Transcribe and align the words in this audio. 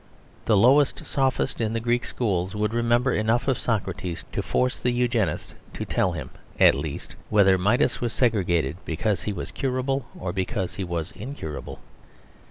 The 0.45 0.57
lowest 0.57 1.05
sophist 1.05 1.61
in 1.61 1.73
the 1.73 1.79
Greek 1.79 2.05
schools 2.05 2.55
would 2.55 2.73
remember 2.73 3.13
enough 3.13 3.47
of 3.47 3.59
Socrates 3.59 4.25
to 4.31 4.41
force 4.41 4.79
the 4.79 4.89
Eugenist 4.89 5.53
to 5.73 5.85
tell 5.85 6.13
him 6.13 6.31
(at 6.59 6.73
least) 6.73 7.15
whether 7.29 7.55
Midias 7.59 8.01
was 8.01 8.11
segregated 8.11 8.77
because 8.83 9.21
he 9.21 9.31
was 9.31 9.51
curable 9.51 10.07
or 10.19 10.33
because 10.33 10.73
he 10.73 10.83
was 10.83 11.11
incurable. 11.11 11.77